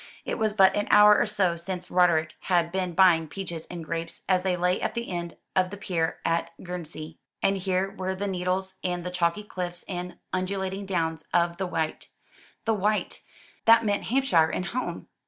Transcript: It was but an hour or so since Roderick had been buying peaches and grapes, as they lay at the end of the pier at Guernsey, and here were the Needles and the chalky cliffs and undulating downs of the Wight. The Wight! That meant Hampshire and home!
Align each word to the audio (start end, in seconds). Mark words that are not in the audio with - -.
It 0.25 0.39
was 0.39 0.53
but 0.53 0.75
an 0.75 0.87
hour 0.89 1.15
or 1.15 1.27
so 1.27 1.55
since 1.55 1.91
Roderick 1.91 2.33
had 2.39 2.71
been 2.71 2.93
buying 2.95 3.27
peaches 3.27 3.67
and 3.69 3.85
grapes, 3.85 4.23
as 4.27 4.41
they 4.41 4.57
lay 4.57 4.81
at 4.81 4.95
the 4.95 5.07
end 5.11 5.37
of 5.55 5.69
the 5.69 5.77
pier 5.77 6.17
at 6.25 6.49
Guernsey, 6.63 7.19
and 7.43 7.55
here 7.55 7.91
were 7.91 8.15
the 8.15 8.25
Needles 8.25 8.73
and 8.83 9.03
the 9.05 9.11
chalky 9.11 9.43
cliffs 9.43 9.83
and 9.83 10.17
undulating 10.33 10.87
downs 10.87 11.25
of 11.35 11.57
the 11.57 11.67
Wight. 11.67 12.07
The 12.65 12.73
Wight! 12.73 13.21
That 13.65 13.85
meant 13.85 14.05
Hampshire 14.05 14.49
and 14.49 14.65
home! 14.65 15.07